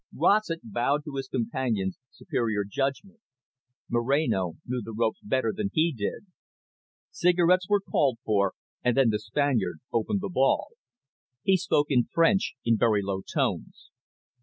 [0.15, 3.19] Rossett bowed to his companion's superior judgment.
[3.87, 6.25] Moreno knew the ropes better than he did.
[7.11, 8.53] Cigarettes were called for,
[8.83, 10.69] and then the Spaniard opened the ball.
[11.43, 13.91] He spoke in French, in very low tones.